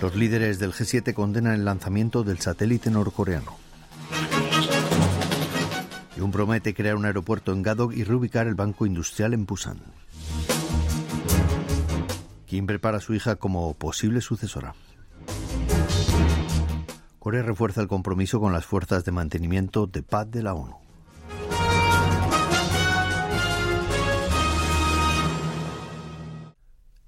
[0.00, 3.58] Los líderes del G7 condenan el lanzamiento del satélite norcoreano.
[6.18, 9.78] un promete crear un aeropuerto en Gadok y reubicar el banco industrial en Busan.
[12.46, 14.74] Kim prepara a su hija como posible sucesora.
[17.18, 20.89] Corea refuerza el compromiso con las fuerzas de mantenimiento de paz de la ONU.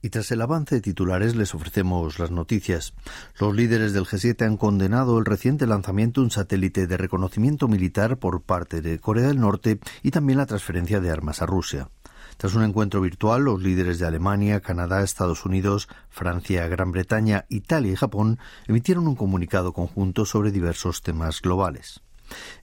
[0.03, 2.93] Y tras el avance de titulares les ofrecemos las noticias.
[3.39, 8.19] Los líderes del G7 han condenado el reciente lanzamiento de un satélite de reconocimiento militar
[8.19, 11.89] por parte de Corea del Norte y también la transferencia de armas a Rusia.
[12.37, 17.93] Tras un encuentro virtual, los líderes de Alemania, Canadá, Estados Unidos, Francia, Gran Bretaña, Italia
[17.93, 22.03] y Japón emitieron un comunicado conjunto sobre diversos temas globales.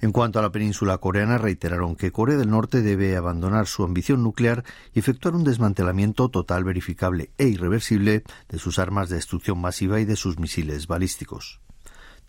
[0.01, 4.23] En cuanto a la península coreana, reiteraron que Corea del Norte debe abandonar su ambición
[4.23, 9.99] nuclear y efectuar un desmantelamiento total, verificable e irreversible de sus armas de destrucción masiva
[9.99, 11.61] y de sus misiles balísticos.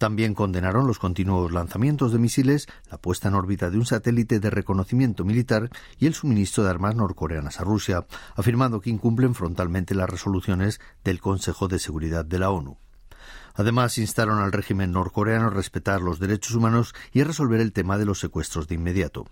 [0.00, 4.48] También condenaron los continuos lanzamientos de misiles, la puesta en órbita de un satélite de
[4.48, 10.08] reconocimiento militar y el suministro de armas norcoreanas a Rusia, afirmando que incumplen frontalmente las
[10.08, 12.78] resoluciones del Consejo de Seguridad de la ONU.
[13.54, 17.98] Además, instaron al régimen norcoreano a respetar los derechos humanos y a resolver el tema
[17.98, 19.26] de los secuestros de inmediato.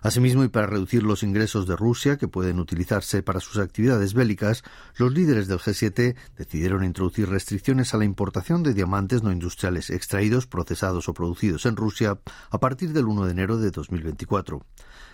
[0.00, 4.64] Asimismo, y para reducir los ingresos de Rusia que pueden utilizarse para sus actividades bélicas,
[4.96, 10.48] los líderes del G7 decidieron introducir restricciones a la importación de diamantes no industriales extraídos,
[10.48, 12.18] procesados o producidos en Rusia
[12.50, 14.64] a partir del 1 de enero de 2024.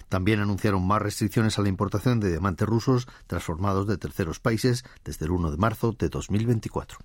[0.08, 5.26] También anunciaron más restricciones a la importación de diamantes rusos transformados de terceros países desde
[5.26, 6.98] el 1 de marzo de 2024.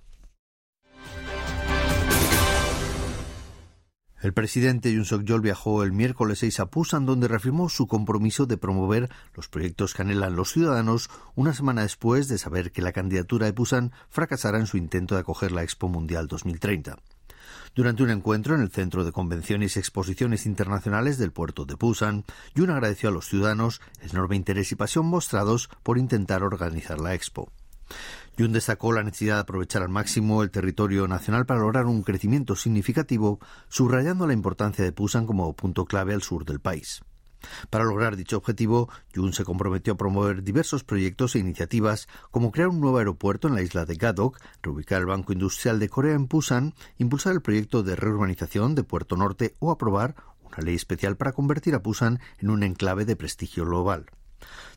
[4.24, 8.56] El presidente Yoon Suk-yeol viajó el miércoles 6 a Busan, donde reafirmó su compromiso de
[8.56, 13.48] promover los proyectos que anhelan los ciudadanos una semana después de saber que la candidatura
[13.48, 17.00] de Busan fracasara en su intento de acoger la Expo Mundial 2030.
[17.76, 22.24] Durante un encuentro en el Centro de Convenciones y Exposiciones Internacionales del puerto de Busan,
[22.56, 27.14] Yoon agradeció a los ciudadanos el enorme interés y pasión mostrados por intentar organizar la
[27.14, 27.52] Expo.
[28.38, 32.56] Jun destacó la necesidad de aprovechar al máximo el territorio nacional para lograr un crecimiento
[32.56, 33.40] significativo,
[33.70, 37.04] subrayando la importancia de Pusan como punto clave al sur del país.
[37.70, 42.70] Para lograr dicho objetivo, Jun se comprometió a promover diversos proyectos e iniciativas, como crear
[42.70, 46.28] un nuevo aeropuerto en la isla de Gadok, reubicar el Banco Industrial de Corea en
[46.28, 51.34] Busan, impulsar el proyecto de reurbanización de Puerto Norte o aprobar una ley especial para
[51.34, 54.06] convertir a Busan en un enclave de prestigio global.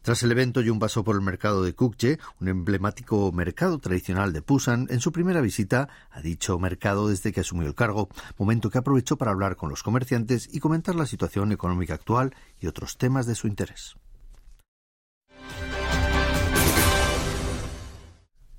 [0.02, 4.42] Tras el evento, Jun pasó por el mercado de Kukje, un emblemático mercado tradicional de
[4.42, 8.78] Pusan, en su primera visita a dicho mercado desde que asumió el cargo, momento que
[8.78, 13.26] aprovechó para hablar con los comerciantes y comentar la situación económica actual y otros temas
[13.26, 13.96] de su interés.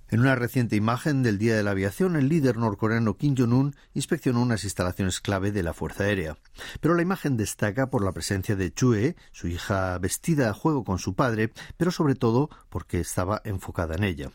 [0.09, 4.41] En una reciente imagen del Día de la Aviación, el líder norcoreano Kim Jong-un inspeccionó
[4.41, 6.37] unas instalaciones clave de la Fuerza Aérea.
[6.79, 10.97] Pero la imagen destaca por la presencia de Chue, su hija vestida a juego con
[10.97, 14.31] su padre, pero sobre todo porque estaba enfocada en ella.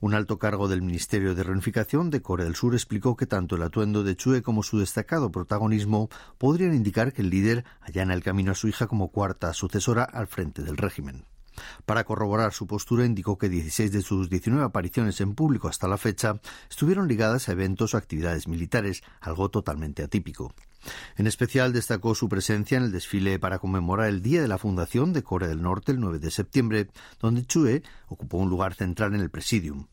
[0.00, 3.62] Un alto cargo del Ministerio de Reunificación de Corea del Sur explicó que tanto el
[3.62, 8.50] atuendo de Chue como su destacado protagonismo podrían indicar que el líder allana el camino
[8.50, 11.26] a su hija como cuarta sucesora al frente del régimen.
[11.86, 15.98] Para corroborar su postura, indicó que 16 de sus 19 apariciones en público hasta la
[15.98, 16.40] fecha
[16.70, 20.54] estuvieron ligadas a eventos o actividades militares, algo totalmente atípico.
[21.16, 25.12] En especial destacó su presencia en el desfile para conmemorar el Día de la Fundación
[25.12, 26.88] de Corea del Norte el 9 de septiembre,
[27.20, 29.86] donde Chue ocupó un lugar central en el presidium.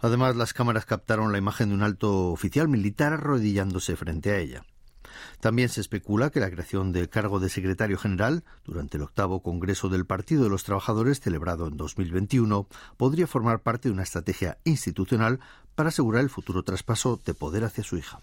[0.00, 4.64] Además, las cámaras captaron la imagen de un alto oficial militar arrodillándose frente a ella.
[5.40, 9.88] También se especula que la creación del cargo de secretario general durante el octavo Congreso
[9.88, 12.66] del Partido de los Trabajadores celebrado en 2021
[12.96, 15.40] podría formar parte de una estrategia institucional
[15.74, 18.20] para asegurar el futuro traspaso de poder hacia su hija.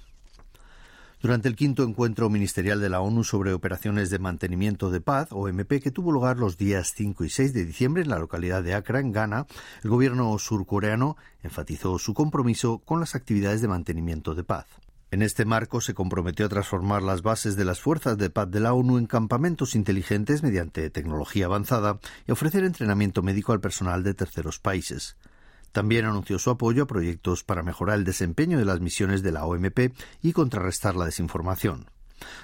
[1.22, 5.82] Durante el quinto encuentro ministerial de la ONU sobre operaciones de mantenimiento de paz, OMP,
[5.82, 9.00] que tuvo lugar los días 5 y 6 de diciembre en la localidad de Accra,
[9.00, 9.48] en Ghana,
[9.84, 14.68] el gobierno surcoreano enfatizó su compromiso con las actividades de mantenimiento de paz.
[15.16, 18.60] En este marco se comprometió a transformar las bases de las fuerzas de paz de
[18.60, 24.14] la ONU en campamentos inteligentes mediante tecnología avanzada y ofrecer entrenamiento médico al personal de
[24.14, 25.16] terceros países.
[25.72, 29.46] También anunció su apoyo a proyectos para mejorar el desempeño de las misiones de la
[29.46, 31.90] OMP y contrarrestar la desinformación.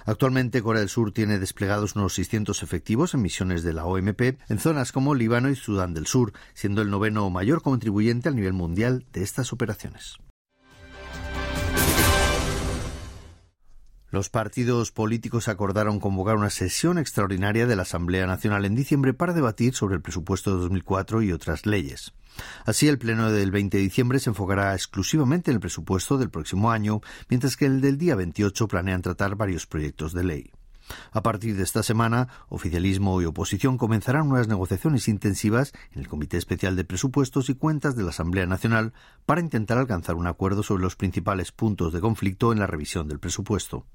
[0.06, 4.60] Actualmente Corea del Sur tiene desplegados unos 600 efectivos en misiones de la OMP en
[4.60, 9.06] zonas como Líbano y Sudán del Sur, siendo el noveno mayor contribuyente a nivel mundial
[9.12, 10.20] de estas operaciones.
[14.12, 19.32] Los partidos políticos acordaron convocar una sesión extraordinaria de la Asamblea Nacional en diciembre para
[19.32, 22.12] debatir sobre el presupuesto de 2004 y otras leyes.
[22.66, 26.72] Así, el pleno del 20 de diciembre se enfocará exclusivamente en el presupuesto del próximo
[26.72, 27.00] año,
[27.30, 30.52] mientras que el del día 28 planean tratar varios proyectos de ley.
[31.14, 36.36] A partir de esta semana, oficialismo y oposición comenzarán unas negociaciones intensivas en el Comité
[36.36, 38.92] Especial de Presupuestos y Cuentas de la Asamblea Nacional
[39.26, 43.20] para intentar alcanzar un acuerdo sobre los principales puntos de conflicto en la revisión del
[43.20, 43.86] presupuesto.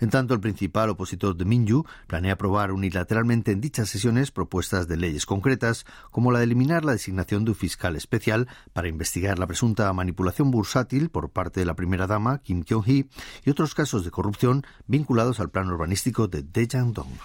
[0.00, 4.96] En tanto, el principal opositor de Minju planea aprobar unilateralmente en dichas sesiones propuestas de
[4.96, 9.46] leyes concretas, como la de eliminar la designación de un fiscal especial para investigar la
[9.46, 13.08] presunta manipulación bursátil por parte de la primera dama, Kim Kyung-hee,
[13.44, 17.18] y otros casos de corrupción vinculados al plan urbanístico de Daejeon-dong.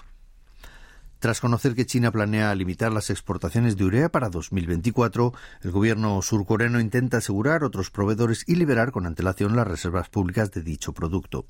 [1.24, 5.32] Tras conocer que China planea limitar las exportaciones de urea para 2024,
[5.62, 10.64] el gobierno surcoreano intenta asegurar otros proveedores y liberar con antelación las reservas públicas de
[10.64, 11.46] dicho producto.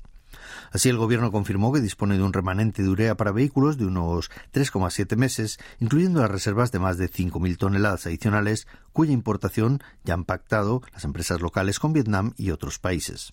[0.72, 4.30] Así, el Gobierno confirmó que dispone de un remanente de urea para vehículos de unos
[4.52, 10.24] 3,7 meses, incluyendo las reservas de más de 5.000 toneladas adicionales, cuya importación ya han
[10.24, 13.32] pactado las empresas locales con Vietnam y otros países.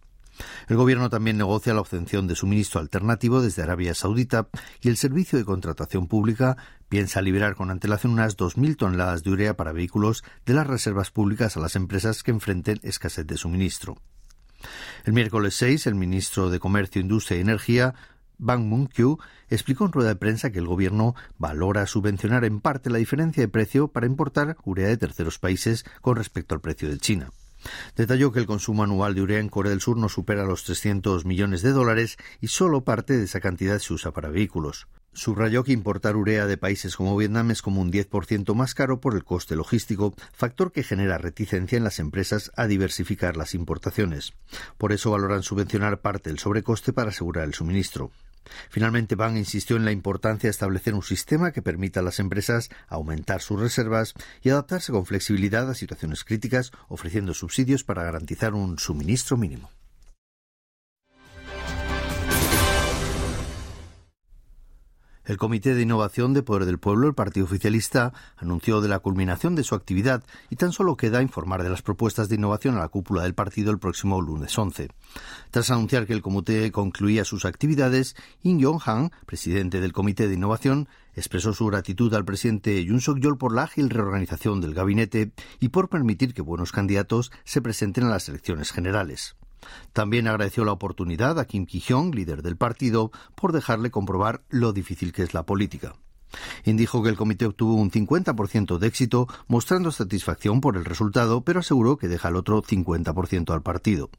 [0.68, 4.48] El Gobierno también negocia la obtención de suministro alternativo desde Arabia Saudita
[4.82, 6.58] y el Servicio de Contratación Pública
[6.90, 11.58] piensa liberar con antelación unas 2.000 toneladas de urea para vehículos de las reservas públicas
[11.58, 13.98] a las empresas que enfrenten escasez de suministro.
[15.06, 17.94] El miércoles 6, el ministro de Comercio, Industria y Energía,
[18.38, 19.20] Bang Moon-kyu,
[19.50, 23.48] explicó en rueda de prensa que el gobierno valora subvencionar en parte la diferencia de
[23.48, 27.32] precio para importar urea de terceros países con respecto al precio de China.
[27.96, 31.26] Detalló que el consumo anual de urea en Corea del Sur no supera los 300
[31.26, 34.88] millones de dólares y solo parte de esa cantidad se usa para vehículos.
[35.14, 39.14] Subrayó que importar urea de países como Vietnam es como un 10% más caro por
[39.14, 44.34] el coste logístico, factor que genera reticencia en las empresas a diversificar las importaciones.
[44.78, 48.12] Por eso valoran subvencionar parte del sobrecoste para asegurar el suministro.
[48.70, 52.70] Finalmente, Bang insistió en la importancia de establecer un sistema que permita a las empresas
[52.88, 58.80] aumentar sus reservas y adaptarse con flexibilidad a situaciones críticas, ofreciendo subsidios para garantizar un
[58.80, 59.70] suministro mínimo.
[65.24, 69.54] El Comité de Innovación de Poder del Pueblo, el Partido Oficialista, anunció de la culminación
[69.54, 72.88] de su actividad y tan solo queda informar de las propuestas de innovación a la
[72.88, 74.90] cúpula del partido el próximo lunes 11.
[75.52, 80.90] Tras anunciar que el comité concluía sus actividades, In Yong-han, presidente del Comité de Innovación,
[81.14, 85.90] expresó su gratitud al presidente Yoon Suk-yeol por la ágil reorganización del gabinete y por
[85.90, 89.36] permitir que buenos candidatos se presenten a las elecciones generales.
[89.94, 95.14] También agradeció la oportunidad a Kim Ki-hyung, líder del partido, por dejarle comprobar lo difícil
[95.14, 95.96] que es la política.
[96.64, 101.60] Indijo que el comité obtuvo un 50% de éxito, mostrando satisfacción por el resultado, pero
[101.60, 104.10] aseguró que deja el otro 50% al partido.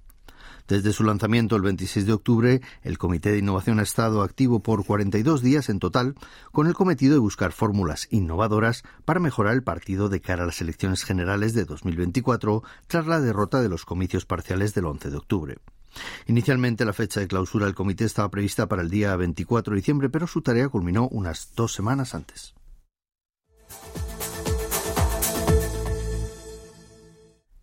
[0.69, 4.85] Desde su lanzamiento el 26 de octubre, el Comité de Innovación ha estado activo por
[4.85, 6.15] 42 días en total,
[6.53, 10.61] con el cometido de buscar fórmulas innovadoras para mejorar el partido de cara a las
[10.61, 15.59] elecciones generales de 2024 tras la derrota de los comicios parciales del 11 de octubre.
[16.27, 20.09] Inicialmente la fecha de clausura del comité estaba prevista para el día 24 de diciembre,
[20.09, 22.55] pero su tarea culminó unas dos semanas antes.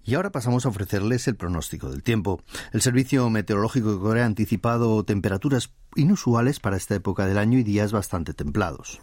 [0.10, 2.42] Y ahora pasamos a ofrecerles el pronóstico del tiempo.
[2.74, 7.64] El Servicio Meteorológico de Corea ha anticipado temperaturas inusuales para esta época del año y
[7.64, 9.02] días bastante templados.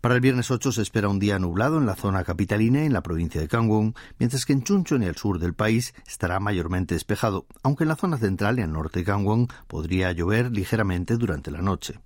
[0.00, 3.02] Para el viernes 8 se espera un día nublado en la zona capitalina en la
[3.02, 7.44] provincia de Gangwon, mientras que en Chuncheon y el sur del país estará mayormente despejado,
[7.62, 11.60] aunque en la zona central y al norte de Gangwon podría llover ligeramente durante la
[11.60, 12.00] noche.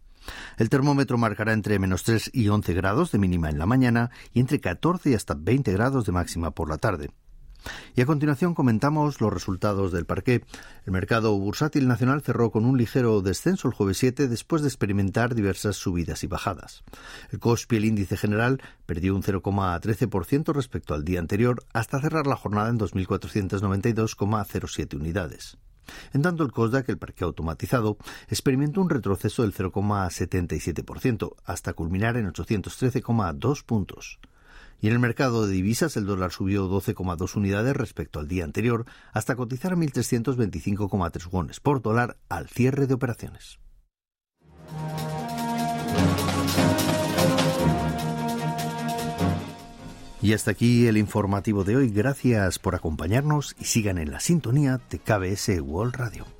[0.56, 4.40] El termómetro marcará entre menos 3 y 11 grados de mínima en la mañana y
[4.40, 7.10] entre 14 y hasta 20 grados de máxima por la tarde.
[7.96, 10.44] Y a continuación comentamos los resultados del parqué.
[10.86, 15.34] El mercado bursátil nacional cerró con un ligero descenso el jueves 7 después de experimentar
[15.34, 16.82] diversas subidas y bajadas.
[17.30, 22.36] El COSPI, el índice general, perdió un 0,13% respecto al día anterior hasta cerrar la
[22.36, 25.58] jornada en 2.492,07 unidades.
[26.12, 27.96] En tanto, el COSDAC, el parque automatizado,
[28.28, 34.18] experimentó un retroceso del 0,77% hasta culminar en 813,2 puntos.
[34.80, 38.86] Y en el mercado de divisas el dólar subió 12,2 unidades respecto al día anterior
[39.12, 43.58] hasta cotizar a 1.325,3 wones por dólar al cierre de operaciones.
[50.22, 51.90] Y hasta aquí el informativo de hoy.
[51.90, 56.39] Gracias por acompañarnos y sigan en la sintonía de KBS World Radio.